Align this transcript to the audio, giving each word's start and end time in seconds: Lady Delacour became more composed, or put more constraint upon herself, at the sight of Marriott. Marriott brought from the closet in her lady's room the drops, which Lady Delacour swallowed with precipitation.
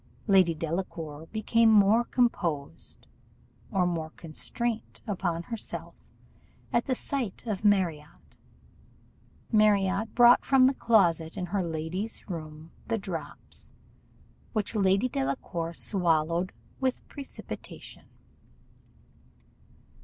Lady 0.25 0.55
Delacour 0.55 1.27
became 1.27 1.71
more 1.71 2.03
composed, 2.03 3.05
or 3.69 3.83
put 3.85 3.93
more 3.93 4.09
constraint 4.09 5.03
upon 5.05 5.43
herself, 5.43 5.93
at 6.73 6.85
the 6.87 6.95
sight 6.95 7.45
of 7.45 7.63
Marriott. 7.63 8.35
Marriott 9.51 10.15
brought 10.15 10.43
from 10.43 10.65
the 10.65 10.73
closet 10.73 11.37
in 11.37 11.45
her 11.53 11.61
lady's 11.61 12.27
room 12.27 12.71
the 12.87 12.97
drops, 12.97 13.69
which 14.53 14.73
Lady 14.73 15.07
Delacour 15.07 15.71
swallowed 15.75 16.51
with 16.79 17.07
precipitation. 17.07 18.05